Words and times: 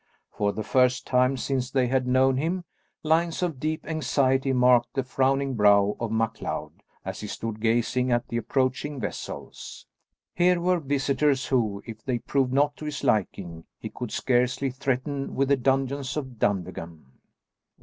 For 0.31 0.51
the 0.51 0.63
first 0.63 1.05
time 1.05 1.37
since 1.37 1.69
they 1.69 1.85
had 1.85 2.07
known 2.07 2.35
him, 2.37 2.63
lines 3.03 3.43
of 3.43 3.59
deep 3.59 3.85
anxiety 3.87 4.51
marked 4.51 4.95
the 4.95 5.03
frowning 5.03 5.53
brow 5.53 5.95
of 5.99 6.11
MacLeod 6.11 6.81
as 7.05 7.19
he 7.21 7.27
stood 7.27 7.59
gazing 7.61 8.11
at 8.11 8.27
the 8.27 8.37
approaching 8.37 8.99
vessels. 8.99 9.85
Here 10.33 10.59
were 10.59 10.79
visitors 10.79 11.45
who, 11.45 11.83
if 11.85 12.03
they 12.03 12.17
proved 12.17 12.51
not 12.51 12.75
to 12.77 12.85
his 12.85 13.03
liking, 13.03 13.65
he 13.77 13.89
could 13.91 14.11
scarcely 14.11 14.71
threaten 14.71 15.35
with 15.35 15.49
the 15.49 15.55
dungeons 15.55 16.17
of 16.17 16.39
Dunvegan. 16.39 17.05